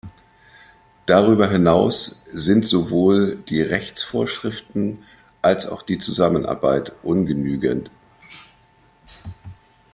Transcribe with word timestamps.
Darüber 1.05 1.47
hinaus 1.47 2.23
sind 2.33 2.65
sowohl 2.65 3.35
die 3.35 3.61
Rechtsvorschriften 3.61 5.03
als 5.43 5.67
auch 5.67 5.83
die 5.83 5.99
Zusammenarbeit 5.99 6.93
ungenügend. 7.03 7.91